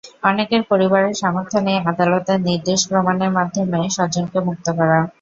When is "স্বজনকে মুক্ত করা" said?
3.95-4.99